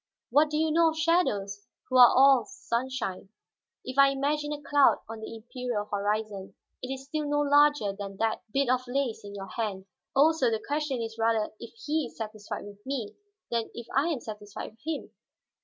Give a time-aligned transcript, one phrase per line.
[0.31, 3.29] "What do you know of shadows, who are all sunshine?
[3.85, 8.17] If I imagine a cloud on the imperial horizon, it is still no larger than
[8.17, 9.85] that bit of lace in your hand.
[10.15, 13.15] Also, the question is rather if he is satisfied with me,
[13.51, 15.11] than if I am satisfied with him.